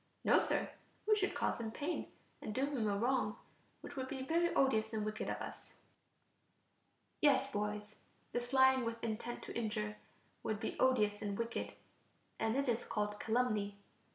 No, 0.23 0.39
Sir, 0.39 0.71
we 1.05 1.15
should 1.15 1.35
cause 1.35 1.59
him 1.59 1.69
pain, 1.69 2.07
and 2.41 2.55
do 2.55 2.65
him 2.65 2.87
a 2.89 2.97
wrong, 2.97 3.37
which 3.81 3.95
would 3.95 4.07
be 4.07 4.23
very 4.23 4.49
odious 4.55 4.93
and 4.93 5.05
wicked 5.05 5.29
of 5.29 5.37
us. 5.37 5.75
Yes, 7.21 7.51
boys, 7.51 7.97
this 8.31 8.51
lying 8.51 8.83
with 8.83 9.03
intent 9.03 9.43
to 9.43 9.55
injure 9.55 9.97
would 10.41 10.59
be 10.59 10.75
odious 10.79 11.21
and 11.21 11.37
wicked, 11.37 11.73
and 12.39 12.55
it 12.57 12.67
is 12.67 12.83
called 12.83 13.19
calumny. 13.19 13.77